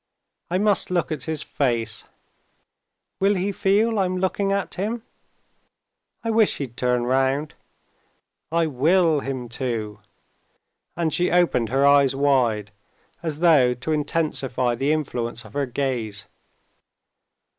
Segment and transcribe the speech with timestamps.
[0.49, 2.05] I must look at his face;
[3.19, 5.03] will he feel I'm looking at him?
[6.23, 7.53] I wish he'd turn round...
[8.51, 9.99] I'll will him to!"
[10.95, 12.71] and she opened her eyes wide,
[13.21, 16.25] as though to intensify the influence of her gaze.